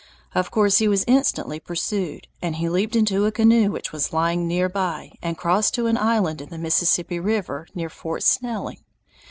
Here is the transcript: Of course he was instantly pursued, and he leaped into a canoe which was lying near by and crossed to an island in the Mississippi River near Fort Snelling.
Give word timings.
Of 0.33 0.49
course 0.49 0.79
he 0.79 0.87
was 0.87 1.05
instantly 1.07 1.59
pursued, 1.59 2.27
and 2.41 2.55
he 2.55 2.69
leaped 2.69 2.95
into 2.95 3.27
a 3.27 3.31
canoe 3.31 3.69
which 3.69 3.91
was 3.91 4.11
lying 4.11 4.47
near 4.47 4.67
by 4.67 5.11
and 5.21 5.37
crossed 5.37 5.75
to 5.75 5.85
an 5.85 5.95
island 5.95 6.41
in 6.41 6.49
the 6.49 6.57
Mississippi 6.57 7.19
River 7.19 7.67
near 7.75 7.87
Fort 7.87 8.23
Snelling. 8.23 8.79